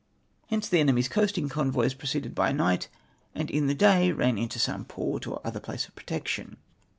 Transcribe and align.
Hence 0.47 0.67
the 0.67 0.79
enemy's 0.79 1.07
coasting 1.07 1.47
convoys 1.47 1.93
proceeded 1.93 2.33
by 2.33 2.51
night, 2.51 2.87
and 3.35 3.51
in 3.51 3.67
the 3.67 3.75
day 3.75 4.11
ran 4.11 4.35
into 4.35 4.57
some 4.57 4.83
port 4.83 5.27
or 5.27 5.39
other 5.45 5.59
place 5.59 5.87
of 5.87 5.93
protection. 5.93 6.57